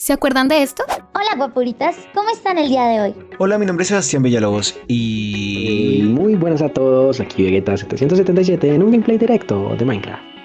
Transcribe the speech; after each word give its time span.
¿Se 0.00 0.14
acuerdan 0.14 0.48
de 0.48 0.62
esto? 0.62 0.82
Hola 1.14 1.36
guapuritas, 1.36 1.94
¿cómo 2.14 2.30
están 2.30 2.56
el 2.56 2.70
día 2.70 2.86
de 2.86 3.00
hoy? 3.02 3.14
Hola, 3.36 3.58
mi 3.58 3.66
nombre 3.66 3.82
es 3.82 3.88
Sebastián 3.88 4.22
Villalobos 4.22 4.74
y... 4.88 6.00
Muy 6.04 6.36
buenas 6.36 6.62
a 6.62 6.70
todos, 6.70 7.20
aquí 7.20 7.42
Vegeta777 7.42 8.64
en 8.64 8.82
un 8.82 8.92
gameplay 8.92 9.18
directo 9.18 9.76
de 9.76 9.84
Minecraft. 9.84 10.39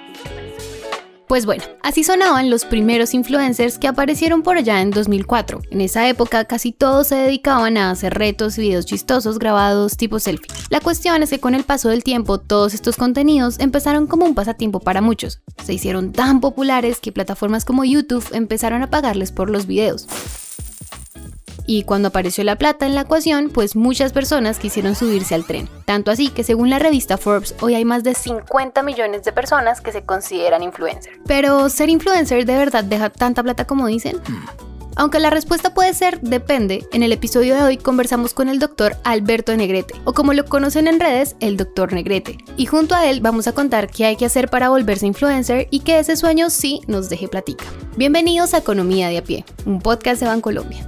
Pues 1.28 1.48
bueno, 1.48 1.64
así 1.82 2.04
sonaban 2.04 2.52
los 2.52 2.66
primeros 2.66 3.16
influencers 3.16 3.80
que 3.80 3.88
aparecieron 3.88 4.44
por 4.44 4.58
allá 4.58 4.82
en 4.82 4.92
2004. 4.92 5.62
En 5.72 5.82
esa 5.82 6.08
época 6.08 6.46
casi 6.46 6.72
todos 6.72 7.08
se 7.08 7.16
dedicaban 7.16 7.78
a 7.78 7.90
hacer 7.90 8.14
retos 8.14 8.58
y 8.58 8.62
videos 8.62 8.86
chistosos 8.86 9.40
grabados 9.40 9.98
tipo 9.98 10.20
selfie. 10.20 10.48
La 10.70 10.82
cuestión 10.82 11.24
es 11.24 11.32
que 11.32 11.40
con 11.40 11.56
el 11.56 11.64
paso 11.64 11.90
del 11.90 12.04
tiempo 12.04 12.40
todos 12.40 12.76
estos 12.76 12.96
contenidos 12.96 13.60
empezaron 13.60 14.06
como 14.06 14.26
un 14.26 14.36
pasatiempo 14.36 14.80
para 14.80 15.02
muchos. 15.02 15.42
Se 15.64 15.74
hicieron 15.74 16.12
tan 16.12 16.42
populares 16.42 17.00
que 17.00 17.12
plataformas 17.12 17.66
como 17.66 17.86
YouTube 17.86 18.26
empezaron 18.32 18.84
a 18.84 18.92
pagarles 18.92 19.32
por 19.32 19.50
los 19.50 19.66
videos. 19.66 20.08
Y 21.68 21.84
cuando 21.84 22.10
apareció 22.10 22.44
la 22.44 22.58
plata 22.58 22.86
en 22.86 22.96
la 22.96 23.02
ecuación, 23.02 23.50
pues 23.50 23.76
muchas 23.76 24.14
personas 24.14 24.60
quisieron 24.60 24.96
subirse 24.96 25.36
al 25.36 25.46
tren. 25.46 25.68
Tanto 25.86 26.12
así 26.12 26.30
que 26.30 26.44
según 26.44 26.70
la 26.70 26.80
revista 26.80 27.18
Forbes, 27.18 27.56
hoy 27.62 27.76
hay 27.76 27.86
más 27.86 28.04
de 28.04 28.14
50 28.14 28.84
millones 28.84 29.24
de 29.24 29.32
personas 29.32 29.82
que 29.82 29.92
se 29.92 30.04
consideran 30.04 30.64
influencer. 30.64 31.14
Pero 31.26 31.70
¿ser 31.70 31.90
influencer 31.90 32.46
de 32.46 32.58
verdad 32.58 32.84
deja 32.84 33.10
tanta 33.10 33.42
plata 33.42 33.66
como 33.66 33.88
dicen? 33.88 34.18
Aunque 34.98 35.20
la 35.20 35.30
respuesta 35.30 35.74
puede 35.74 35.94
ser 35.94 36.22
depende, 36.22 36.88
en 36.94 37.04
el 37.04 37.12
episodio 37.12 37.56
de 37.56 37.64
hoy 37.64 37.78
conversamos 37.78 38.34
con 38.34 38.48
el 38.48 38.60
doctor 38.60 38.96
Alberto 39.04 39.56
Negrete, 39.58 39.94
o 40.06 40.14
como 40.14 40.34
lo 40.34 40.46
conocen 40.46 40.88
en 40.88 41.02
redes, 41.02 41.36
el 41.42 41.58
doctor 41.58 41.92
Negrete. 41.92 42.38
Y 42.56 42.66
junto 42.66 42.96
a 42.96 43.06
él 43.08 43.20
vamos 43.20 43.48
a 43.48 43.52
contar 43.52 43.90
qué 43.90 44.06
hay 44.06 44.16
que 44.16 44.26
hacer 44.26 44.50
para 44.50 44.70
volverse 44.70 45.06
influencer 45.06 45.68
y 45.70 45.82
que 45.82 46.00
ese 46.00 46.16
sueño 46.16 46.50
sí 46.50 46.80
nos 46.88 47.10
deje 47.10 47.28
platica. 47.28 47.66
Bienvenidos 47.98 48.54
a 48.54 48.60
Economía 48.60 49.10
de 49.10 49.18
a 49.18 49.24
pie, 49.24 49.44
un 49.66 49.82
podcast 49.82 50.22
de 50.22 50.28
Bancolombia. 50.28 50.88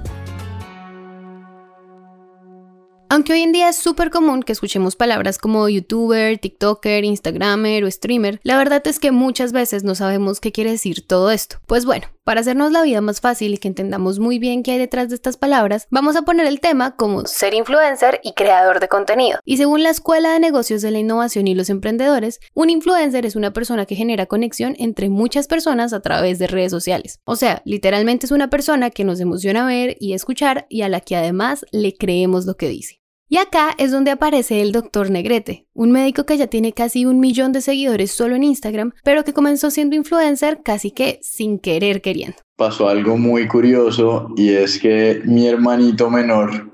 Aunque 3.10 3.32
hoy 3.32 3.40
en 3.40 3.52
día 3.52 3.70
es 3.70 3.76
súper 3.76 4.10
común 4.10 4.42
que 4.42 4.52
escuchemos 4.52 4.94
palabras 4.94 5.38
como 5.38 5.66
youtuber, 5.66 6.36
tiktoker, 6.36 7.04
instagramer 7.04 7.82
o 7.84 7.90
streamer, 7.90 8.38
la 8.42 8.58
verdad 8.58 8.86
es 8.86 8.98
que 8.98 9.12
muchas 9.12 9.52
veces 9.52 9.82
no 9.82 9.94
sabemos 9.94 10.40
qué 10.40 10.52
quiere 10.52 10.72
decir 10.72 11.06
todo 11.06 11.30
esto. 11.30 11.56
Pues 11.66 11.86
bueno, 11.86 12.06
para 12.28 12.42
hacernos 12.42 12.72
la 12.72 12.82
vida 12.82 13.00
más 13.00 13.22
fácil 13.22 13.54
y 13.54 13.56
que 13.56 13.68
entendamos 13.68 14.18
muy 14.18 14.38
bien 14.38 14.62
qué 14.62 14.72
hay 14.72 14.78
detrás 14.78 15.08
de 15.08 15.14
estas 15.14 15.38
palabras, 15.38 15.86
vamos 15.90 16.14
a 16.14 16.26
poner 16.26 16.44
el 16.44 16.60
tema 16.60 16.94
como 16.94 17.24
ser 17.24 17.54
influencer 17.54 18.20
y 18.22 18.34
creador 18.34 18.80
de 18.80 18.88
contenido. 18.88 19.38
Y 19.46 19.56
según 19.56 19.82
la 19.82 19.88
Escuela 19.88 20.34
de 20.34 20.38
Negocios 20.38 20.82
de 20.82 20.90
la 20.90 20.98
Innovación 20.98 21.48
y 21.48 21.54
los 21.54 21.70
Emprendedores, 21.70 22.40
un 22.52 22.68
influencer 22.68 23.24
es 23.24 23.34
una 23.34 23.54
persona 23.54 23.86
que 23.86 23.94
genera 23.94 24.26
conexión 24.26 24.76
entre 24.78 25.08
muchas 25.08 25.46
personas 25.46 25.94
a 25.94 26.02
través 26.02 26.38
de 26.38 26.48
redes 26.48 26.70
sociales. 26.70 27.18
O 27.24 27.34
sea, 27.34 27.62
literalmente 27.64 28.26
es 28.26 28.32
una 28.32 28.50
persona 28.50 28.90
que 28.90 29.04
nos 29.04 29.20
emociona 29.20 29.64
ver 29.64 29.96
y 29.98 30.12
escuchar 30.12 30.66
y 30.68 30.82
a 30.82 30.90
la 30.90 31.00
que 31.00 31.16
además 31.16 31.64
le 31.72 31.96
creemos 31.96 32.44
lo 32.44 32.58
que 32.58 32.68
dice. 32.68 33.00
Y 33.30 33.36
acá 33.36 33.74
es 33.76 33.90
donde 33.90 34.10
aparece 34.10 34.62
el 34.62 34.72
doctor 34.72 35.10
Negrete, 35.10 35.66
un 35.74 35.92
médico 35.92 36.24
que 36.24 36.38
ya 36.38 36.46
tiene 36.46 36.72
casi 36.72 37.04
un 37.04 37.20
millón 37.20 37.52
de 37.52 37.60
seguidores 37.60 38.10
solo 38.10 38.36
en 38.36 38.42
Instagram, 38.42 38.92
pero 39.04 39.22
que 39.22 39.34
comenzó 39.34 39.70
siendo 39.70 39.96
influencer 39.96 40.62
casi 40.64 40.92
que 40.92 41.18
sin 41.20 41.58
querer 41.58 42.00
queriendo. 42.00 42.38
Pasó 42.56 42.88
algo 42.88 43.18
muy 43.18 43.46
curioso 43.46 44.30
y 44.34 44.54
es 44.54 44.78
que 44.78 45.20
mi 45.26 45.46
hermanito 45.46 46.08
menor 46.08 46.70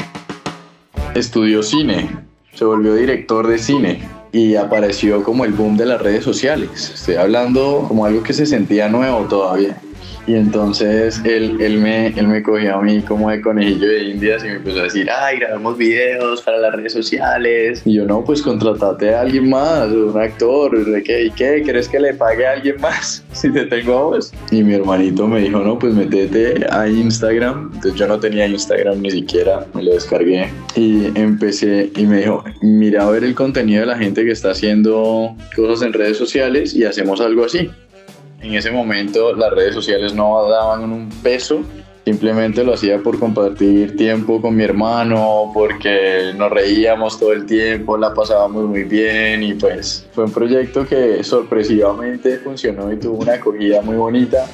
estudió 1.16 1.60
cine, 1.64 2.08
se 2.52 2.64
volvió 2.64 2.94
director 2.94 3.48
de 3.48 3.58
cine 3.58 4.08
y 4.30 4.54
apareció 4.54 5.24
como 5.24 5.44
el 5.44 5.52
boom 5.52 5.76
de 5.76 5.86
las 5.86 6.00
redes 6.00 6.22
sociales. 6.22 6.92
Estoy 6.94 7.16
hablando 7.16 7.84
como 7.88 8.06
algo 8.06 8.22
que 8.22 8.32
se 8.32 8.46
sentía 8.46 8.88
nuevo 8.88 9.26
todavía. 9.26 9.76
Y 10.26 10.34
entonces 10.34 11.20
él, 11.24 11.60
él, 11.60 11.78
me, 11.78 12.08
él 12.08 12.26
me 12.26 12.42
cogió 12.42 12.76
a 12.76 12.82
mí 12.82 13.02
como 13.02 13.30
de 13.30 13.40
conejillo 13.40 13.88
de 13.88 14.04
indias 14.04 14.42
y 14.42 14.48
me 14.48 14.54
empezó 14.54 14.80
a 14.80 14.84
decir, 14.84 15.08
ay, 15.10 15.38
grabamos 15.38 15.76
videos 15.76 16.40
para 16.42 16.58
las 16.58 16.74
redes 16.74 16.92
sociales. 16.92 17.82
Y 17.84 17.94
yo, 17.94 18.06
no, 18.06 18.24
pues 18.24 18.40
contratate 18.40 19.14
a 19.14 19.20
alguien 19.20 19.50
más, 19.50 19.88
un 19.88 20.18
actor, 20.18 20.72
¿qué? 21.02 21.24
¿Y 21.26 21.30
qué? 21.30 21.62
¿Crees 21.64 21.88
que 21.88 22.00
le 22.00 22.14
pague 22.14 22.46
a 22.46 22.52
alguien 22.52 22.80
más 22.80 23.24
si 23.32 23.52
te 23.52 23.66
tengo 23.66 23.98
a 23.98 24.02
vos? 24.02 24.32
Y 24.50 24.62
mi 24.62 24.74
hermanito 24.74 25.26
me 25.26 25.40
dijo, 25.40 25.60
no, 25.60 25.78
pues 25.78 25.94
métete 25.94 26.66
a 26.70 26.88
Instagram. 26.88 27.70
Entonces 27.74 27.94
yo 27.94 28.06
no 28.06 28.18
tenía 28.18 28.46
Instagram 28.46 29.02
ni 29.02 29.10
siquiera, 29.10 29.66
me 29.74 29.82
lo 29.82 29.92
descargué. 29.92 30.48
Y 30.74 31.06
empecé 31.18 31.90
y 31.96 32.06
me 32.06 32.18
dijo, 32.18 32.44
mira 32.62 33.06
a 33.06 33.10
ver 33.10 33.24
el 33.24 33.34
contenido 33.34 33.80
de 33.80 33.86
la 33.86 33.98
gente 33.98 34.24
que 34.24 34.32
está 34.32 34.52
haciendo 34.52 35.36
cosas 35.54 35.86
en 35.86 35.92
redes 35.92 36.16
sociales 36.16 36.74
y 36.74 36.84
hacemos 36.84 37.20
algo 37.20 37.44
así. 37.44 37.70
En 38.44 38.54
ese 38.54 38.70
momento 38.70 39.34
las 39.34 39.50
redes 39.54 39.74
sociales 39.74 40.14
no 40.14 40.46
daban 40.50 40.92
un 40.92 41.08
peso, 41.22 41.62
simplemente 42.04 42.62
lo 42.62 42.74
hacía 42.74 42.98
por 42.98 43.18
compartir 43.18 43.96
tiempo 43.96 44.42
con 44.42 44.54
mi 44.54 44.64
hermano, 44.64 45.50
porque 45.54 46.32
nos 46.36 46.50
reíamos 46.50 47.18
todo 47.18 47.32
el 47.32 47.46
tiempo, 47.46 47.96
la 47.96 48.12
pasábamos 48.12 48.64
muy 48.64 48.84
bien 48.84 49.42
y 49.42 49.54
pues 49.54 50.06
fue 50.12 50.24
un 50.24 50.30
proyecto 50.30 50.86
que 50.86 51.24
sorpresivamente 51.24 52.36
funcionó 52.36 52.92
y 52.92 52.98
tuvo 52.98 53.22
una 53.22 53.32
acogida 53.32 53.80
muy 53.80 53.96
bonita. 53.96 54.46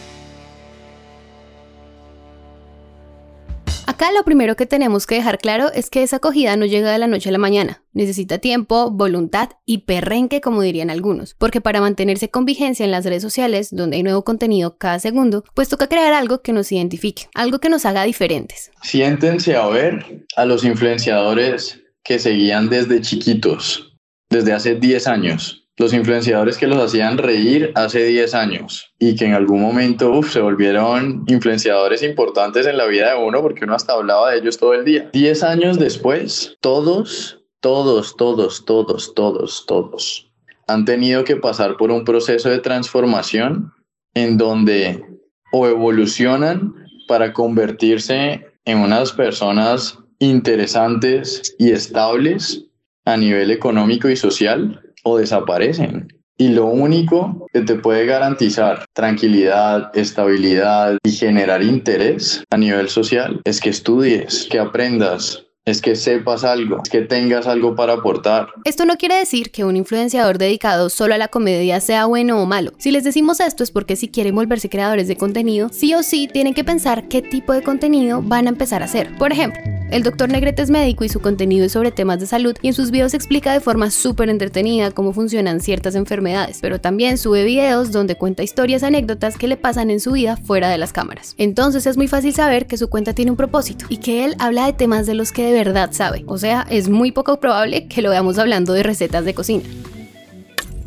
Acá 3.90 4.12
lo 4.12 4.22
primero 4.22 4.54
que 4.54 4.66
tenemos 4.66 5.04
que 5.04 5.16
dejar 5.16 5.38
claro 5.38 5.72
es 5.74 5.90
que 5.90 6.04
esa 6.04 6.18
acogida 6.18 6.54
no 6.54 6.64
llega 6.64 6.92
de 6.92 6.98
la 7.00 7.08
noche 7.08 7.28
a 7.28 7.32
la 7.32 7.38
mañana. 7.38 7.82
Necesita 7.92 8.38
tiempo, 8.38 8.92
voluntad 8.92 9.48
y 9.66 9.78
perrenque, 9.78 10.40
como 10.40 10.62
dirían 10.62 10.90
algunos. 10.90 11.34
Porque 11.34 11.60
para 11.60 11.80
mantenerse 11.80 12.30
con 12.30 12.44
vigencia 12.44 12.84
en 12.84 12.92
las 12.92 13.04
redes 13.04 13.20
sociales, 13.20 13.70
donde 13.72 13.96
hay 13.96 14.04
nuevo 14.04 14.22
contenido 14.22 14.78
cada 14.78 15.00
segundo, 15.00 15.42
pues 15.54 15.68
toca 15.68 15.88
crear 15.88 16.12
algo 16.12 16.40
que 16.40 16.52
nos 16.52 16.70
identifique, 16.70 17.24
algo 17.34 17.58
que 17.58 17.68
nos 17.68 17.84
haga 17.84 18.04
diferentes. 18.04 18.70
Siéntense 18.80 19.56
a 19.56 19.66
ver 19.66 20.24
a 20.36 20.44
los 20.44 20.62
influenciadores 20.62 21.80
que 22.04 22.20
seguían 22.20 22.68
desde 22.68 23.00
chiquitos, 23.00 23.92
desde 24.30 24.52
hace 24.52 24.76
10 24.76 25.08
años 25.08 25.59
los 25.76 25.94
influenciadores 25.94 26.58
que 26.58 26.66
los 26.66 26.78
hacían 26.78 27.16
reír 27.18 27.72
hace 27.74 28.04
10 28.04 28.34
años 28.34 28.92
y 28.98 29.16
que 29.16 29.24
en 29.24 29.34
algún 29.34 29.62
momento 29.62 30.22
se 30.22 30.40
volvieron 30.40 31.24
influenciadores 31.26 32.02
importantes 32.02 32.66
en 32.66 32.76
la 32.76 32.86
vida 32.86 33.14
de 33.14 33.24
uno 33.24 33.40
porque 33.40 33.64
uno 33.64 33.74
hasta 33.74 33.94
hablaba 33.94 34.30
de 34.30 34.38
ellos 34.38 34.58
todo 34.58 34.74
el 34.74 34.84
día. 34.84 35.08
10 35.12 35.42
años 35.42 35.78
después, 35.78 36.56
todos, 36.60 37.40
todos, 37.60 38.16
todos, 38.16 38.64
todos, 38.64 39.14
todos, 39.14 39.64
todos 39.66 40.30
han 40.70 40.84
tenido 40.84 41.24
que 41.24 41.36
pasar 41.36 41.76
por 41.76 41.90
un 41.90 42.04
proceso 42.04 42.48
de 42.48 42.60
transformación 42.60 43.72
en 44.14 44.38
donde 44.38 45.04
o 45.52 45.66
evolucionan 45.66 46.74
para 47.08 47.32
convertirse 47.32 48.46
en 48.64 48.78
unas 48.78 49.12
personas 49.12 49.98
interesantes 50.20 51.56
y 51.58 51.72
estables 51.72 52.66
a 53.04 53.16
nivel 53.16 53.50
económico 53.50 54.08
y 54.08 54.16
social 54.16 54.80
o 55.04 55.18
desaparecen. 55.18 56.08
Y 56.36 56.48
lo 56.48 56.66
único 56.66 57.46
que 57.52 57.60
te 57.60 57.74
puede 57.74 58.06
garantizar 58.06 58.86
tranquilidad, 58.94 59.90
estabilidad 59.94 60.96
y 61.04 61.12
generar 61.12 61.62
interés 61.62 62.42
a 62.50 62.56
nivel 62.56 62.88
social 62.88 63.42
es 63.44 63.60
que 63.60 63.68
estudies, 63.68 64.48
que 64.50 64.58
aprendas, 64.58 65.44
es 65.66 65.82
que 65.82 65.94
sepas 65.94 66.44
algo, 66.44 66.80
es 66.82 66.88
que 66.88 67.02
tengas 67.02 67.46
algo 67.46 67.74
para 67.74 67.94
aportar. 67.94 68.48
Esto 68.64 68.86
no 68.86 68.96
quiere 68.96 69.16
decir 69.16 69.50
que 69.50 69.64
un 69.64 69.76
influenciador 69.76 70.38
dedicado 70.38 70.88
solo 70.88 71.14
a 71.14 71.18
la 71.18 71.28
comedia 71.28 71.80
sea 71.80 72.06
bueno 72.06 72.42
o 72.42 72.46
malo. 72.46 72.72
Si 72.78 72.90
les 72.90 73.04
decimos 73.04 73.40
esto 73.40 73.62
es 73.62 73.70
porque 73.70 73.96
si 73.96 74.08
quieren 74.08 74.34
volverse 74.34 74.70
creadores 74.70 75.08
de 75.08 75.16
contenido, 75.16 75.68
sí 75.70 75.94
o 75.94 76.02
sí 76.02 76.28
tienen 76.32 76.54
que 76.54 76.64
pensar 76.64 77.08
qué 77.08 77.20
tipo 77.20 77.52
de 77.52 77.62
contenido 77.62 78.22
van 78.22 78.46
a 78.46 78.50
empezar 78.50 78.80
a 78.82 78.86
hacer. 78.86 79.16
Por 79.18 79.32
ejemplo, 79.32 79.60
el 79.90 80.02
doctor 80.02 80.28
Negrete 80.28 80.62
es 80.62 80.70
médico 80.70 81.04
y 81.04 81.08
su 81.08 81.20
contenido 81.20 81.66
es 81.66 81.72
sobre 81.72 81.90
temas 81.90 82.20
de 82.20 82.26
salud 82.26 82.54
y 82.62 82.68
en 82.68 82.74
sus 82.74 82.90
videos 82.90 83.14
explica 83.14 83.52
de 83.52 83.60
forma 83.60 83.90
súper 83.90 84.28
entretenida 84.28 84.90
cómo 84.90 85.12
funcionan 85.12 85.60
ciertas 85.60 85.94
enfermedades, 85.94 86.58
pero 86.60 86.80
también 86.80 87.18
sube 87.18 87.44
videos 87.44 87.92
donde 87.92 88.16
cuenta 88.16 88.42
historias, 88.42 88.82
anécdotas 88.82 89.36
que 89.36 89.48
le 89.48 89.56
pasan 89.56 89.90
en 89.90 90.00
su 90.00 90.12
vida 90.12 90.36
fuera 90.36 90.68
de 90.68 90.78
las 90.78 90.92
cámaras. 90.92 91.34
Entonces 91.38 91.86
es 91.86 91.96
muy 91.96 92.08
fácil 92.08 92.32
saber 92.32 92.66
que 92.66 92.76
su 92.76 92.88
cuenta 92.88 93.14
tiene 93.14 93.30
un 93.30 93.36
propósito 93.36 93.86
y 93.88 93.98
que 93.98 94.24
él 94.24 94.36
habla 94.38 94.66
de 94.66 94.72
temas 94.72 95.06
de 95.06 95.14
los 95.14 95.32
que 95.32 95.44
de 95.44 95.52
verdad 95.52 95.90
sabe, 95.92 96.24
o 96.26 96.38
sea, 96.38 96.66
es 96.70 96.88
muy 96.88 97.12
poco 97.12 97.40
probable 97.40 97.86
que 97.86 98.02
lo 98.02 98.10
veamos 98.10 98.38
hablando 98.38 98.72
de 98.72 98.82
recetas 98.82 99.24
de 99.24 99.34
cocina. 99.34 99.64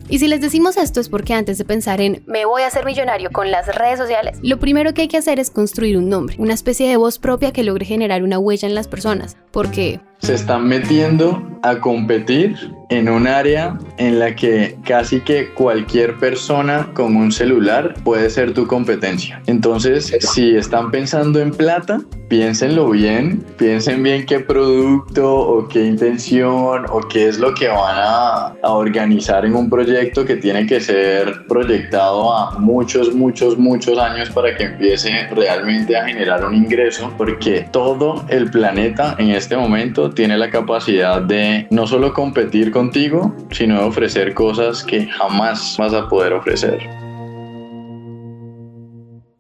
Y 0.10 0.20
si 0.20 0.28
les 0.28 0.42
decimos 0.42 0.78
esto 0.78 1.00
es 1.00 1.10
porque 1.10 1.34
antes 1.34 1.58
de 1.58 1.66
pensar 1.66 2.02
en 2.02 2.24
me 2.28 2.46
voy 2.46 2.64
a 2.64 2.68
hacer 2.68 2.86
millonario 2.86 3.32
con 3.32 3.52
las 3.52 3.74
redes 3.74 4.00
sociales, 4.00 4.38
lo 4.42 4.60
primero 4.60 4.94
que 4.94 5.04
hay 5.04 5.08
que 5.08 5.18
hacer 5.18 5.40
es 5.40 5.50
construir 5.50 5.98
un 5.98 6.10
nombre, 6.10 6.36
una 6.40 6.54
especie 6.54 6.88
de 6.88 6.98
voz 6.98 7.20
propia 7.20 7.52
que 7.52 7.64
logre 7.64 7.86
generar 7.86 8.24
una 8.24 8.40
huella 8.40 8.68
en 8.68 8.76
las 8.76 8.88
personas. 8.88 9.38
Porque 9.52 10.00
se 10.24 10.36
están 10.36 10.70
metiendo 10.70 11.44
a 11.64 11.80
competir 11.80 12.56
en 12.90 13.10
un 13.10 13.28
área 13.28 13.78
en 13.98 14.20
la 14.20 14.36
que 14.36 14.78
casi 14.86 15.20
que 15.22 15.50
cualquier 15.54 16.18
persona 16.18 16.90
con 16.94 17.16
un 17.16 17.32
celular 17.32 17.96
puede 18.04 18.30
ser 18.30 18.54
tu 18.54 18.68
competencia. 18.68 19.42
Entonces, 19.48 20.14
si 20.20 20.56
están 20.56 20.92
pensando 20.92 21.40
en 21.40 21.52
plata, 21.52 22.02
piénsenlo 22.28 22.90
bien, 22.90 23.44
piensen 23.58 24.04
bien 24.04 24.26
qué 24.26 24.40
producto 24.40 25.34
o 25.34 25.68
qué 25.68 25.86
intención 25.86 26.86
o 26.90 27.02
qué 27.02 27.30
es 27.30 27.40
lo 27.40 27.54
que 27.54 27.68
van 27.68 27.96
a, 27.98 28.54
a 28.62 28.72
organizar 28.72 29.46
en 29.46 29.56
un 29.56 29.70
proyecto 29.70 30.26
que 30.26 30.36
tiene 30.36 30.66
que 30.66 30.80
ser 30.82 31.46
proyectado 31.48 32.36
a 32.36 32.60
muchos, 32.60 33.14
muchos, 33.14 33.58
muchos 33.58 33.98
años 33.98 34.30
para 34.30 34.56
que 34.56 34.64
empiece 34.64 35.28
realmente 35.32 35.96
a 35.96 36.06
generar 36.06 36.44
un 36.46 36.56
ingreso, 36.56 37.14
porque 37.18 37.68
todo 37.72 38.26
el 38.30 38.50
planeta 38.50 39.16
en 39.18 39.30
este 39.30 39.56
momento 39.56 40.12
tiene 40.14 40.38
la 40.38 40.50
capacidad 40.50 41.22
de 41.22 41.68
no 41.70 41.88
solo 41.88 42.14
competir 42.14 42.72
contigo, 42.72 43.36
sino 43.52 43.80
de 43.80 43.86
ofrecer 43.86 44.34
cosas 44.34 44.84
que 44.84 45.06
jamás 45.08 45.76
vas 45.78 45.94
a 45.94 46.08
poder 46.08 46.34
ofrecer. 46.34 46.90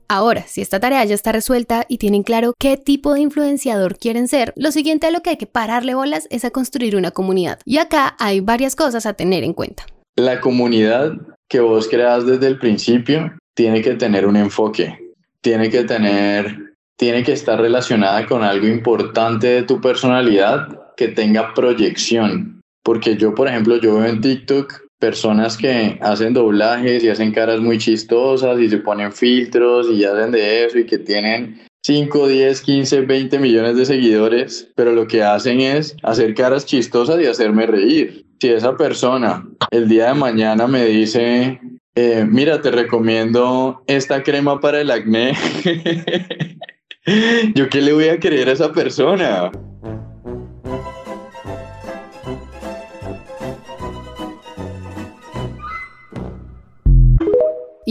Ahora, 0.09 0.43
si 0.45 0.61
esta 0.61 0.79
tarea 0.79 1.03
ya 1.05 1.15
está 1.15 1.31
resuelta 1.31 1.85
y 1.87 1.97
tienen 1.97 2.21
claro 2.21 2.53
qué 2.59 2.77
tipo 2.77 3.15
de 3.15 3.21
influenciador 3.21 3.97
quieren 3.97 4.27
ser, 4.27 4.53
lo 4.55 4.71
siguiente 4.71 5.07
a 5.07 5.11
lo 5.11 5.21
que 5.21 5.31
hay 5.31 5.37
que 5.37 5.47
pararle 5.47 5.95
bolas 5.95 6.27
es 6.29 6.45
a 6.45 6.51
construir 6.51 6.95
una 6.95 7.09
comunidad. 7.09 7.59
Y 7.65 7.79
acá 7.79 8.15
hay 8.19 8.39
varias 8.39 8.75
cosas 8.75 9.07
a 9.07 9.13
tener 9.13 9.43
en 9.43 9.53
cuenta. 9.53 9.85
La 10.15 10.39
comunidad 10.39 11.13
que 11.49 11.61
vos 11.61 11.87
creas 11.87 12.27
desde 12.27 12.45
el 12.45 12.59
principio 12.59 13.33
tiene 13.55 13.81
que 13.81 13.95
tener 13.95 14.27
un 14.27 14.35
enfoque, 14.35 14.99
tiene 15.41 15.71
que 15.71 15.83
tener, 15.83 16.72
tiene 16.97 17.23
que 17.23 17.33
estar 17.33 17.59
relacionada 17.59 18.25
con 18.25 18.43
algo 18.43 18.67
importante 18.67 19.47
de 19.47 19.63
tu 19.63 19.81
personalidad 19.81 20.67
que 20.95 21.09
tenga 21.09 21.53
proyección. 21.53 22.61
Porque 22.83 23.17
yo, 23.17 23.33
por 23.33 23.47
ejemplo, 23.47 23.77
yo 23.77 23.95
veo 23.95 24.05
en 24.05 24.21
TikTok 24.21 24.83
personas 24.99 25.57
que 25.57 25.97
hacen 26.01 26.33
doblajes 26.33 27.03
y 27.03 27.09
hacen 27.09 27.33
caras 27.33 27.59
muy 27.59 27.77
chistosas 27.77 28.59
y 28.59 28.69
se 28.69 28.77
ponen 28.77 29.11
filtros 29.11 29.89
y 29.89 30.05
hacen 30.05 30.31
de 30.31 30.65
eso 30.65 30.79
y 30.79 30.85
que 30.85 30.97
tienen 30.97 31.59
5, 31.85 32.27
10, 32.29 32.61
15, 32.61 33.01
20 33.01 33.39
millones 33.39 33.75
de 33.75 33.85
seguidores, 33.85 34.69
pero 34.75 34.93
lo 34.93 35.05
que 35.05 35.21
hacen 35.21 35.59
es 35.59 35.97
hacer 36.03 36.33
caras 36.33 36.65
chistosas 36.65 37.19
y 37.21 37.25
hacerme 37.25 37.65
reír. 37.65 38.25
Si 38.39 38.47
esa 38.47 38.77
persona 38.77 39.45
el 39.71 39.89
día 39.89 40.07
de 40.07 40.13
mañana 40.13 40.67
me 40.67 40.85
dice, 40.85 41.59
eh, 41.95 42.25
mira, 42.25 42.61
te 42.61 42.71
recomiendo 42.71 43.83
esta 43.87 44.23
crema 44.23 44.61
para 44.61 44.79
el 44.79 44.89
acné, 44.89 45.33
¿yo 47.55 47.69
qué 47.69 47.81
le 47.81 47.93
voy 47.93 48.07
a 48.07 48.19
creer 48.19 48.49
a 48.49 48.53
esa 48.53 48.71
persona? 48.71 49.51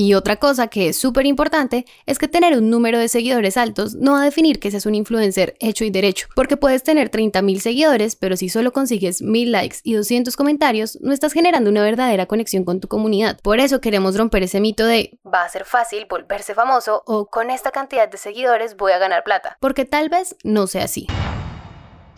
Y 0.02 0.14
otra 0.14 0.34
cosa 0.34 0.66
que 0.66 0.88
es 0.88 0.96
súper 0.96 1.26
importante 1.26 1.86
es 2.06 2.18
que 2.18 2.26
tener 2.26 2.58
un 2.58 2.70
número 2.70 2.98
de 2.98 3.06
seguidores 3.06 3.56
altos 3.56 3.94
no 3.94 4.14
va 4.14 4.22
a 4.22 4.24
definir 4.24 4.58
que 4.58 4.68
seas 4.68 4.84
un 4.84 4.96
influencer 4.96 5.54
hecho 5.60 5.84
y 5.84 5.90
derecho, 5.90 6.26
porque 6.34 6.56
puedes 6.56 6.82
tener 6.82 7.08
30.000 7.08 7.60
seguidores, 7.60 8.16
pero 8.16 8.36
si 8.36 8.48
solo 8.48 8.72
consigues 8.72 9.22
1.000 9.22 9.46
likes 9.50 9.76
y 9.84 9.94
200 9.94 10.34
comentarios, 10.34 10.98
no 11.02 11.12
estás 11.12 11.32
generando 11.32 11.70
una 11.70 11.84
verdadera 11.84 12.26
conexión 12.26 12.64
con 12.64 12.80
tu 12.80 12.88
comunidad. 12.88 13.38
Por 13.44 13.60
eso 13.60 13.80
queremos 13.80 14.18
romper 14.18 14.42
ese 14.42 14.58
mito 14.58 14.86
de 14.86 15.20
va 15.24 15.44
a 15.44 15.48
ser 15.48 15.64
fácil 15.64 16.06
volverse 16.10 16.52
famoso 16.52 17.04
o 17.06 17.26
con 17.26 17.50
esta 17.50 17.70
cantidad 17.70 18.10
de 18.10 18.18
seguidores 18.18 18.76
voy 18.76 18.90
a 18.90 18.98
ganar 18.98 19.22
plata, 19.22 19.56
porque 19.60 19.84
tal 19.84 20.08
vez 20.08 20.34
no 20.42 20.66
sea 20.66 20.86
así. 20.86 21.06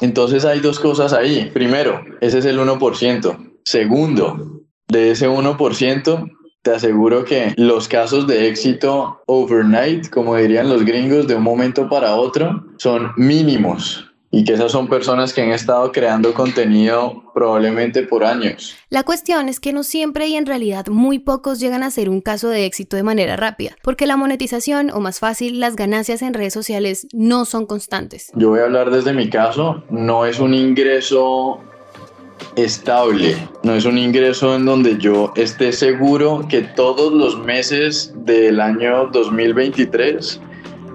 Entonces 0.00 0.46
hay 0.46 0.60
dos 0.60 0.80
cosas 0.80 1.12
ahí. 1.12 1.50
Primero, 1.52 2.00
ese 2.22 2.38
es 2.38 2.46
el 2.46 2.58
1%. 2.58 3.58
Segundo, 3.62 4.62
de 4.88 5.10
ese 5.10 5.28
1%, 5.28 6.30
te 6.64 6.72
aseguro 6.72 7.24
que 7.24 7.52
los 7.56 7.88
casos 7.88 8.26
de 8.26 8.48
éxito 8.48 9.20
overnight, 9.26 10.08
como 10.08 10.34
dirían 10.34 10.70
los 10.70 10.84
gringos, 10.84 11.28
de 11.28 11.34
un 11.34 11.42
momento 11.42 11.90
para 11.90 12.16
otro, 12.16 12.64
son 12.78 13.12
mínimos 13.16 14.10
y 14.30 14.42
que 14.42 14.54
esas 14.54 14.72
son 14.72 14.88
personas 14.88 15.32
que 15.32 15.42
han 15.42 15.50
estado 15.50 15.92
creando 15.92 16.34
contenido 16.34 17.22
probablemente 17.34 18.02
por 18.02 18.24
años. 18.24 18.74
La 18.88 19.04
cuestión 19.04 19.48
es 19.48 19.60
que 19.60 19.72
no 19.72 19.84
siempre 19.84 20.26
y 20.26 20.34
en 20.34 20.46
realidad 20.46 20.86
muy 20.88 21.20
pocos 21.20 21.60
llegan 21.60 21.84
a 21.84 21.90
ser 21.90 22.08
un 22.08 22.20
caso 22.20 22.48
de 22.48 22.64
éxito 22.64 22.96
de 22.96 23.04
manera 23.04 23.36
rápida, 23.36 23.76
porque 23.82 24.06
la 24.06 24.16
monetización 24.16 24.90
o 24.90 24.98
más 24.98 25.20
fácil 25.20 25.60
las 25.60 25.76
ganancias 25.76 26.22
en 26.22 26.34
redes 26.34 26.54
sociales 26.54 27.06
no 27.12 27.44
son 27.44 27.66
constantes. 27.66 28.32
Yo 28.34 28.48
voy 28.48 28.60
a 28.60 28.64
hablar 28.64 28.90
desde 28.90 29.12
mi 29.12 29.28
caso, 29.28 29.84
no 29.90 30.24
es 30.24 30.40
un 30.40 30.54
ingreso 30.54 31.60
estable, 32.56 33.36
no 33.62 33.74
es 33.74 33.84
un 33.84 33.98
ingreso 33.98 34.54
en 34.54 34.64
donde 34.64 34.98
yo 34.98 35.32
esté 35.36 35.72
seguro 35.72 36.46
que 36.48 36.62
todos 36.62 37.12
los 37.12 37.38
meses 37.38 38.12
del 38.24 38.60
año 38.60 39.08
2023 39.08 40.40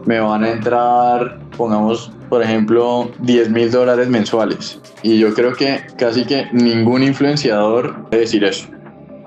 me 0.05 0.19
van 0.19 0.43
a 0.43 0.51
entrar, 0.51 1.39
pongamos, 1.57 2.11
por 2.29 2.41
ejemplo, 2.41 3.11
10 3.19 3.49
mil 3.49 3.71
dólares 3.71 4.07
mensuales. 4.07 4.79
Y 5.03 5.19
yo 5.19 5.33
creo 5.33 5.53
que 5.53 5.81
casi 5.97 6.25
que 6.25 6.47
ningún 6.51 7.03
influenciador 7.03 8.05
puede 8.05 8.21
decir 8.21 8.43
eso. 8.43 8.67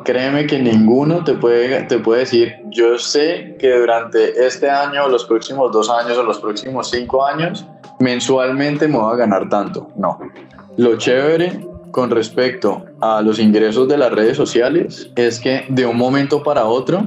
Créeme 0.04 0.46
que 0.46 0.58
ninguno 0.58 1.22
te 1.22 1.34
puede, 1.34 1.82
te 1.84 1.98
puede 1.98 2.20
decir, 2.20 2.56
yo 2.70 2.98
sé 2.98 3.56
que 3.60 3.78
durante 3.78 4.44
este 4.44 4.68
año, 4.68 5.08
los 5.08 5.24
próximos 5.24 5.70
dos 5.70 5.88
años 5.88 6.18
o 6.18 6.24
los 6.24 6.40
próximos 6.40 6.90
cinco 6.90 7.24
años, 7.24 7.64
mensualmente 8.00 8.88
me 8.88 8.98
voy 8.98 9.12
a 9.12 9.16
ganar 9.16 9.48
tanto. 9.48 9.88
No. 9.94 10.18
Lo 10.76 10.96
chévere 10.96 11.71
con 11.92 12.10
respecto 12.10 12.86
a 13.00 13.22
los 13.22 13.38
ingresos 13.38 13.86
de 13.86 13.98
las 13.98 14.10
redes 14.10 14.36
sociales 14.36 15.10
es 15.14 15.38
que 15.38 15.66
de 15.68 15.86
un 15.86 15.96
momento 15.96 16.42
para 16.42 16.64
otro 16.64 17.06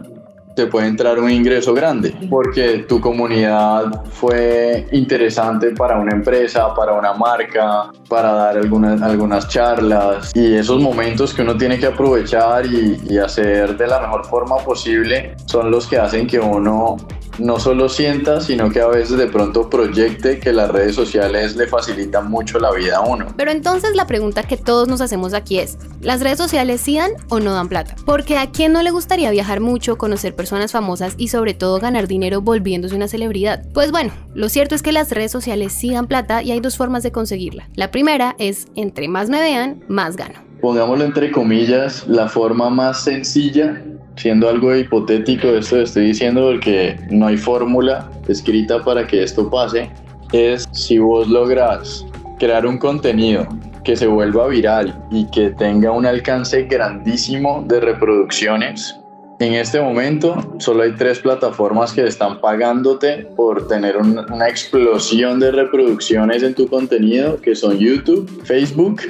te 0.56 0.68
puede 0.68 0.88
entrar 0.88 1.20
un 1.20 1.30
ingreso 1.30 1.74
grande 1.74 2.16
porque 2.30 2.86
tu 2.88 3.02
comunidad 3.02 4.06
fue 4.06 4.88
interesante 4.94 5.72
para 5.72 5.98
una 5.98 6.14
empresa, 6.14 6.74
para 6.74 6.94
una 6.94 7.14
marca, 7.14 7.92
para 8.08 8.32
dar 8.32 8.58
algunas, 8.58 9.02
algunas 9.02 9.50
charlas 9.50 10.32
y 10.34 10.54
esos 10.54 10.82
momentos 10.82 11.34
que 11.34 11.42
uno 11.42 11.58
tiene 11.58 11.78
que 11.78 11.88
aprovechar 11.88 12.66
y, 12.66 13.02
y 13.10 13.18
hacer 13.18 13.76
de 13.76 13.88
la 13.88 14.00
mejor 14.00 14.26
forma 14.26 14.58
posible 14.58 15.36
son 15.46 15.70
los 15.70 15.88
que 15.88 15.98
hacen 15.98 16.26
que 16.26 16.40
uno 16.40 16.96
no 17.40 17.60
solo 17.60 17.90
sienta, 17.90 18.42
sino 18.42 18.70
que 18.70 18.82
a 18.82 18.88
veces 18.88 19.18
de 19.18 19.28
pronto 19.28 19.70
proyecte 19.70 20.40
que 20.40 20.54
las 20.54 20.70
redes 20.70 20.96
sociales 20.96 21.56
le 21.56 21.68
facilitan 21.68 22.30
mucho 22.30 22.60
la 22.60 22.72
vida 22.72 22.98
a 22.98 23.02
uno. 23.02 23.28
Pero 23.38 23.52
entonces 23.52 23.96
la 23.96 24.08
pregunta 24.08 24.44
que 24.44 24.58
todos 24.58 24.88
nos 24.88 25.02
hacemos 25.02 25.34
aquí 25.34 25.60
es, 25.60 25.78
¿las 26.02 26.22
redes 26.22 26.38
sociales 26.38 26.82
sí 26.82 26.96
dan 26.98 27.12
o 27.30 27.40
no 27.40 27.54
dan 27.54 27.70
plata? 27.70 27.96
Porque 28.06 28.38
a 28.38 28.52
quién 28.52 28.74
no 28.74 28.84
le 28.84 28.92
gustaría 28.92 29.32
viajar 29.32 29.60
mucho, 29.60 29.98
conocer 29.98 30.36
personas 30.36 30.72
famosas 30.72 31.16
y 31.18 31.30
sobre 31.30 31.54
todo 31.54 31.80
ganar 31.80 32.08
dinero 32.08 32.42
volviéndose 32.42 32.96
una 32.96 33.08
celebridad? 33.08 33.64
Pues 33.74 33.92
bueno, 33.92 34.12
lo 34.34 34.50
cierto 34.50 34.76
es 34.76 34.82
que 34.82 34.92
las 34.92 35.12
redes 35.12 35.32
sociales 35.32 35.74
sí 35.74 35.92
dan 35.92 36.08
plata 36.08 36.44
y 36.44 36.52
hay 36.52 36.60
dos 36.60 36.78
formas 36.78 37.04
de 37.04 37.12
conseguirla. 37.12 37.70
La 37.76 37.92
primera 37.92 38.36
es, 38.40 38.68
entre 38.76 39.08
más 39.08 39.30
me 39.30 39.40
vean, 39.40 39.84
más 39.88 40.16
gano. 40.16 40.36
Pongámoslo 40.62 41.06
entre 41.06 41.32
comillas, 41.32 42.08
la 42.08 42.28
forma 42.28 42.70
más 42.70 43.04
sencilla 43.04 43.84
siendo 44.16 44.50
algo 44.50 44.76
hipotético 44.76 45.48
esto 45.50 45.82
estoy 45.82 46.08
diciendo 46.08 46.50
porque 46.52 46.98
no 47.10 47.28
hay 47.28 47.38
fórmula 47.38 48.10
escrita 48.28 48.84
para 48.84 49.06
que 49.06 49.24
esto 49.24 49.50
pase, 49.50 49.90
es 50.32 50.68
si 50.72 50.98
vos 50.98 51.28
logras 51.28 52.06
crear 52.40 52.66
un 52.66 52.78
contenido 52.78 53.48
que 53.84 53.96
se 53.96 54.08
vuelva 54.08 54.48
viral 54.48 54.98
y 55.12 55.26
que 55.28 55.52
tenga 55.52 55.92
un 55.92 56.06
alcance 56.06 56.64
grandísimo 56.64 57.64
de 57.68 57.80
reproducciones. 57.80 59.00
En 59.40 59.54
este 59.54 59.80
momento 59.80 60.36
solo 60.60 60.84
hay 60.84 60.94
tres 60.94 61.20
plataformas 61.20 61.94
que 61.94 62.06
están 62.06 62.40
pagándote 62.40 63.28
por 63.36 63.68
tener 63.68 63.98
una 63.98 64.48
explosión 64.48 65.40
de 65.40 65.52
reproducciones 65.52 66.42
en 66.42 66.56
tu 66.56 66.68
contenido, 66.68 67.40
que 67.42 67.54
son 67.54 67.78
YouTube, 67.78 68.28
Facebook 68.46 69.02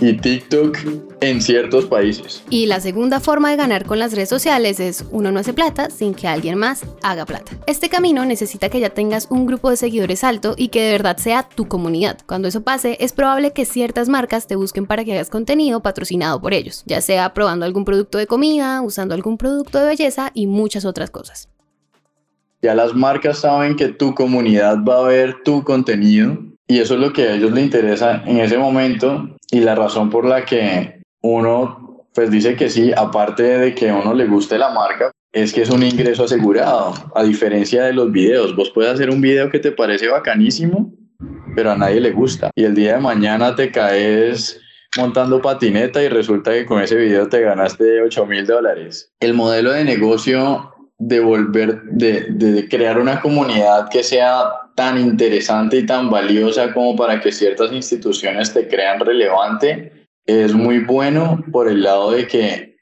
y 0.00 0.14
TikTok 0.14 0.78
en 1.20 1.40
ciertos 1.40 1.86
países. 1.86 2.42
Y 2.50 2.66
la 2.66 2.80
segunda 2.80 3.20
forma 3.20 3.50
de 3.50 3.56
ganar 3.56 3.86
con 3.86 3.98
las 3.98 4.14
redes 4.14 4.28
sociales 4.28 4.80
es 4.80 5.04
uno 5.10 5.32
no 5.32 5.40
hace 5.40 5.52
plata 5.52 5.90
sin 5.90 6.14
que 6.14 6.28
alguien 6.28 6.58
más 6.58 6.84
haga 7.02 7.24
plata. 7.24 7.52
Este 7.66 7.88
camino 7.88 8.24
necesita 8.24 8.68
que 8.68 8.80
ya 8.80 8.90
tengas 8.90 9.28
un 9.30 9.46
grupo 9.46 9.70
de 9.70 9.76
seguidores 9.76 10.24
alto 10.24 10.54
y 10.56 10.68
que 10.68 10.82
de 10.82 10.92
verdad 10.92 11.16
sea 11.16 11.48
tu 11.48 11.68
comunidad. 11.68 12.18
Cuando 12.26 12.48
eso 12.48 12.62
pase, 12.62 12.96
es 13.00 13.12
probable 13.12 13.52
que 13.52 13.64
ciertas 13.64 14.08
marcas 14.08 14.46
te 14.46 14.56
busquen 14.56 14.86
para 14.86 15.04
que 15.04 15.14
hagas 15.14 15.30
contenido 15.30 15.80
patrocinado 15.80 16.40
por 16.40 16.54
ellos, 16.54 16.82
ya 16.86 17.00
sea 17.00 17.32
probando 17.34 17.64
algún 17.64 17.84
producto 17.84 18.18
de 18.18 18.26
comida, 18.26 18.82
usando 18.82 19.14
algún 19.14 19.38
producto 19.38 19.78
de 19.78 19.86
belleza 19.86 20.30
y 20.34 20.46
muchas 20.46 20.84
otras 20.84 21.10
cosas. 21.10 21.48
Ya 22.62 22.74
las 22.74 22.94
marcas 22.94 23.38
saben 23.38 23.76
que 23.76 23.88
tu 23.88 24.14
comunidad 24.14 24.78
va 24.82 24.98
a 24.98 25.08
ver 25.08 25.42
tu 25.44 25.62
contenido 25.62 26.38
y 26.66 26.80
eso 26.80 26.94
es 26.94 27.00
lo 27.00 27.12
que 27.12 27.22
a 27.22 27.34
ellos 27.34 27.52
les 27.52 27.64
interesa 27.64 28.22
en 28.26 28.38
ese 28.38 28.58
momento 28.58 29.35
y 29.50 29.60
la 29.60 29.74
razón 29.74 30.10
por 30.10 30.24
la 30.24 30.44
que 30.44 31.00
uno 31.22 32.04
pues 32.14 32.30
dice 32.30 32.56
que 32.56 32.70
sí, 32.70 32.92
aparte 32.96 33.42
de 33.42 33.74
que 33.74 33.90
a 33.90 33.96
uno 33.96 34.14
le 34.14 34.26
guste 34.26 34.56
la 34.56 34.70
marca, 34.70 35.10
es 35.32 35.52
que 35.52 35.62
es 35.62 35.70
un 35.70 35.82
ingreso 35.82 36.24
asegurado, 36.24 36.94
a 37.14 37.22
diferencia 37.22 37.84
de 37.84 37.92
los 37.92 38.10
videos. 38.10 38.56
Vos 38.56 38.70
puedes 38.70 38.94
hacer 38.94 39.10
un 39.10 39.20
video 39.20 39.50
que 39.50 39.58
te 39.58 39.70
parece 39.70 40.08
bacanísimo 40.08 40.90
pero 41.56 41.72
a 41.72 41.76
nadie 41.76 42.00
le 42.00 42.12
gusta. 42.12 42.50
Y 42.54 42.64
el 42.64 42.74
día 42.74 42.94
de 42.94 43.00
mañana 43.00 43.56
te 43.56 43.72
caes 43.72 44.60
montando 44.96 45.40
patineta 45.40 46.02
y 46.02 46.08
resulta 46.08 46.52
que 46.52 46.66
con 46.66 46.80
ese 46.80 46.96
video 46.96 47.28
te 47.28 47.40
ganaste 47.40 48.02
8 48.02 48.26
mil 48.26 48.46
dólares. 48.46 49.10
El 49.20 49.34
modelo 49.34 49.72
de 49.72 49.84
negocio 49.84 50.74
de 50.98 51.20
volver, 51.20 51.82
de, 51.84 52.26
de 52.30 52.68
crear 52.68 52.98
una 52.98 53.20
comunidad 53.20 53.88
que 53.90 54.02
sea 54.02 54.50
tan 54.74 54.98
interesante 54.98 55.78
y 55.78 55.86
tan 55.86 56.10
valiosa 56.10 56.72
como 56.72 56.96
para 56.96 57.20
que 57.20 57.32
ciertas 57.32 57.72
instituciones 57.72 58.52
te 58.52 58.68
crean 58.68 59.00
relevante 59.00 60.06
es 60.26 60.54
muy 60.54 60.80
bueno 60.80 61.44
por 61.52 61.68
el 61.68 61.82
lado 61.82 62.10
de 62.10 62.26
que 62.26 62.76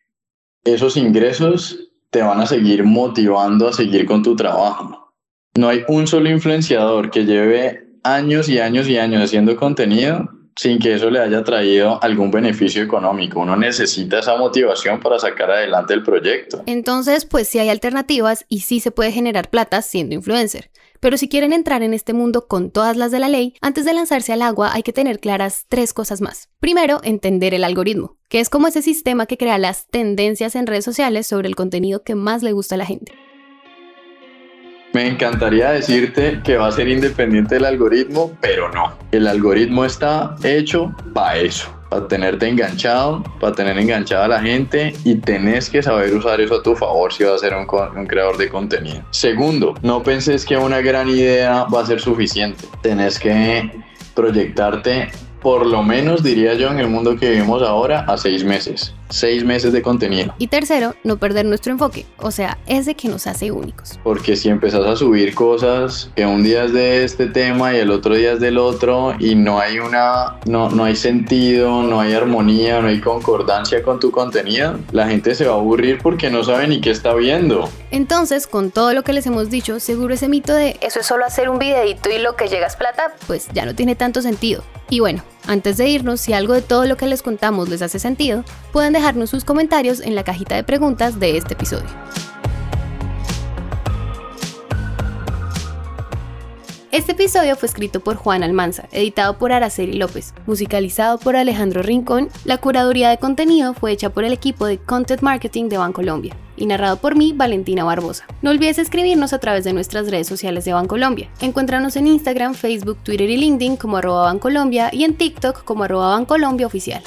esos 0.65 0.97
ingresos 0.97 1.91
te 2.11 2.23
van 2.23 2.41
a 2.41 2.47
seguir 2.47 2.85
motivando 2.85 3.69
a 3.69 3.73
seguir 3.73 4.07
con 4.07 4.23
tu 4.23 4.35
trabajo. 4.35 5.13
No 5.57 5.69
hay 5.69 5.85
un 5.89 6.07
solo 6.07 6.31
influenciador 6.31 7.11
que 7.11 7.25
lleve 7.25 7.87
años 8.03 8.49
y 8.49 8.59
años 8.59 8.89
y 8.89 8.99
años 8.99 9.23
haciendo 9.23 9.57
contenido 9.57 10.29
sin 10.57 10.79
que 10.79 10.95
eso 10.95 11.11
le 11.11 11.21
haya 11.21 11.43
traído 11.43 12.03
algún 12.03 12.31
beneficio 12.31 12.83
económico. 12.83 13.41
Uno 13.41 13.57
necesita 13.57 14.21
esa 14.21 14.37
motivación 14.37 15.01
para 15.01 15.19
sacar 15.19 15.51
adelante 15.51 15.95
el 15.95 16.03
proyecto. 16.03 16.63
Entonces, 16.67 17.25
pues 17.25 17.49
sí 17.49 17.59
hay 17.59 17.69
alternativas 17.69 18.45
y 18.49 18.61
sí 18.61 18.81
se 18.81 18.91
puede 18.91 19.13
generar 19.13 19.51
plata 19.51 19.83
siendo 19.83 20.15
influencer. 20.15 20.71
Pero 21.01 21.19
si 21.19 21.29
quieren 21.29 21.53
entrar 21.53 21.83
en 21.83 21.93
este 21.93 22.15
mundo 22.15 22.47
con 22.47 22.71
todas 22.71 22.97
las 22.97 23.11
de 23.11 23.19
la 23.19 23.29
ley, 23.29 23.55
antes 23.61 23.85
de 23.85 23.93
lanzarse 23.93 24.33
al 24.33 24.41
agua 24.41 24.73
hay 24.73 24.83
que 24.83 24.93
tener 24.93 25.21
claras 25.21 25.67
tres 25.69 25.93
cosas 25.93 26.23
más. 26.23 26.49
Primero, 26.61 27.01
entender 27.03 27.53
el 27.53 27.65
algoritmo, 27.65 28.17
que 28.29 28.41
es 28.41 28.49
como 28.49 28.69
ese 28.69 28.81
sistema 28.81 29.27
que 29.27 29.37
crea 29.37 29.59
las 29.59 29.87
tendencias 29.89 30.55
en 30.55 30.67
redes 30.67 30.85
sociales 30.85 31.27
sobre 31.27 31.49
el 31.49 31.57
contenido 31.57 32.05
que 32.05 32.15
más 32.15 32.43
le 32.43 32.53
gusta 32.53 32.77
a 32.77 32.79
la 32.79 32.87
gente. 32.87 33.13
Me 34.95 35.09
encantaría 35.09 35.73
decirte 35.73 36.41
que 36.45 36.57
va 36.57 36.69
a 36.69 36.71
ser 36.71 36.87
independiente 36.89 37.57
del 37.57 37.65
algoritmo, 37.65 38.31
pero 38.41 38.71
no. 38.71 38.93
El 39.11 39.27
algoritmo 39.27 39.85
está 39.85 40.37
hecho 40.45 40.95
para 41.13 41.37
eso, 41.37 41.69
para 41.91 42.07
tenerte 42.07 42.47
enganchado, 42.47 43.25
para 43.41 43.53
tener 43.57 43.77
enganchada 43.77 44.27
a 44.27 44.29
la 44.29 44.41
gente 44.41 44.95
y 45.03 45.17
tenés 45.17 45.69
que 45.69 45.83
saber 45.83 46.15
usar 46.15 46.41
eso 46.41 46.55
a 46.55 46.63
tu 46.63 46.77
favor 46.77 47.13
si 47.13 47.25
vas 47.25 47.35
a 47.35 47.39
ser 47.39 47.55
un, 47.55 47.67
creador 48.07 48.37
de 48.37 48.49
contenido. 48.49 49.03
Segundo, 49.11 49.75
no 49.83 50.01
penses 50.05 50.45
que 50.45 50.57
una 50.57 50.81
gran 50.81 51.09
idea 51.09 51.65
va 51.65 51.81
a 51.81 51.87
ser 51.87 52.01
suficiente. 52.01 52.65
Tenés 52.81 53.19
que 53.19 53.69
proyectarte 54.15 55.09
por 55.43 55.67
lo 55.67 55.83
menos 55.83 56.23
diría 56.23 56.55
yo 56.55 56.71
en 56.71 56.79
el 56.79 56.89
mundo 56.89 57.17
que 57.17 57.31
vivimos 57.31 57.63
ahora 57.63 58.05
a 58.07 58.17
seis 58.17 58.45
meses. 58.45 58.95
Seis 59.11 59.45
meses 59.45 59.73
de 59.73 59.83
contenido. 59.83 60.35
Y 60.39 60.49
tercero, 60.49 60.95
no 61.05 61.19
perder 61.19 61.45
nuestro 61.47 61.73
enfoque, 61.73 62.07
o 62.19 62.31
sea, 62.31 62.59
ese 62.67 62.95
que 62.95 63.09
nos 63.09 63.27
hace 63.27 63.51
únicos. 63.53 63.99
Porque 64.03 64.37
si 64.37 64.49
empezás 64.49 64.87
a 64.87 64.97
subir 64.97 65.35
cosas 65.35 66.11
que 66.17 66.27
un 66.27 66.43
día 66.43 66.65
es 66.65 66.73
de 66.73 67.05
este 67.05 67.27
tema 67.27 67.75
y 67.75 67.79
el 67.79 67.91
otro 67.91 68.15
día 68.15 68.33
es 68.33 68.41
del 68.41 68.59
otro 68.59 69.15
y 69.19 69.35
no 69.35 69.61
hay 69.61 69.79
una, 69.79 70.37
no, 70.47 70.71
no 70.71 70.85
hay 70.85 70.97
sentido, 70.97 71.83
no 71.83 72.01
hay 72.01 72.15
armonía, 72.15 72.81
no 72.81 72.89
hay 72.89 73.01
concordancia 73.01 73.83
con 73.83 74.01
tu 74.01 74.11
contenido, 74.11 74.79
la 74.93 75.07
gente 75.07 75.35
se 75.35 75.45
va 75.47 75.55
a 75.55 75.59
aburrir 75.59 75.99
porque 76.03 76.31
no 76.31 76.43
sabe 76.45 76.67
ni 76.67 76.81
qué 76.81 76.91
está 76.91 77.15
viendo. 77.15 77.69
Entonces, 77.91 78.47
con 78.47 78.71
todo 78.71 78.93
lo 78.93 79.05
que 79.05 79.13
les 79.13 79.27
hemos 79.27 79.51
dicho, 79.51 79.81
seguro 79.81 80.15
ese 80.15 80.29
mito 80.29 80.55
de 80.55 80.77
eso 80.81 81.01
es 81.01 81.07
solo 81.07 81.25
hacer 81.25 81.49
un 81.49 81.59
videito 81.59 82.11
y 82.11 82.19
lo 82.19 82.37
que 82.37 82.49
llega 82.49 82.67
es 82.67 82.77
plata, 82.77 83.15
pues 83.27 83.49
ya 83.53 83.65
no 83.65 83.75
tiene 83.75 83.95
tanto 83.95 84.23
sentido. 84.23 84.63
Y 84.91 85.01
bueno, 85.01 85.23
antes 85.47 85.77
de 85.77 85.89
irnos, 85.89 86.21
si 86.21 86.33
algo 86.33 86.55
de 86.55 86.63
todo 86.63 86.87
lo 86.87 86.97
que 86.97 87.07
les 87.07 87.23
contamos 87.23 87.69
les 87.69 87.83
hace 87.83 87.99
sentido, 87.99 88.45
pueden 88.73 88.93
dejarnos 88.93 89.31
sus 89.31 89.45
comentarios 89.45 90.01
en 90.01 90.15
la 90.15 90.25
cajita 90.25 90.55
de 90.55 90.65
preguntas 90.65 91.21
de 91.21 91.37
este 91.37 91.55
episodio. 91.55 91.89
Este 96.91 97.13
episodio 97.13 97.57
fue 97.57 97.67
escrito 97.67 98.01
por 98.01 98.17
Juan 98.17 98.45
Almanza, 98.45 98.89
editado 98.93 99.37
por 99.37 99.53
Araceli 99.53 99.95
López, 99.95 100.33
musicalizado 100.47 101.19
por 101.19 101.35
Alejandro 101.35 101.83
Rincón, 101.83 102.29
la 102.45 102.59
curaduría 102.59 103.11
de 103.11 103.19
contenido 103.19 103.75
fue 103.75 103.91
hecha 103.91 104.11
por 104.11 104.23
el 104.23 104.33
equipo 104.33 104.67
de 104.67 104.79
Content 104.79 105.21
Marketing 105.21 105.69
de 105.69 105.79
Bancolombia 105.79 106.37
y 106.57 106.67
narrado 106.67 106.97
por 106.97 107.17
mí, 107.17 107.33
Valentina 107.35 107.85
Barbosa. 107.85 108.27
No 108.43 108.51
olvides 108.51 108.79
escribirnos 108.79 109.33
a 109.33 109.39
través 109.39 109.65
de 109.65 109.73
nuestras 109.73 110.11
redes 110.11 110.27
sociales 110.27 110.65
de 110.65 110.73
Bancolombia. 110.73 111.29
Encuéntranos 111.41 111.97
en 111.97 112.07
Instagram, 112.07 112.55
Facebook, 112.55 112.99
Twitter 113.03 113.29
y 113.31 113.37
LinkedIn 113.37 113.77
como 113.77 113.97
arroba 113.97 114.25
Bancolombia 114.25 114.91
y 114.93 115.05
en 115.05 115.15
TikTok 115.15 115.65
como 115.65 115.85
arroba 115.85 116.11
Bancolombia 116.11 116.67
Oficial. 116.67 117.03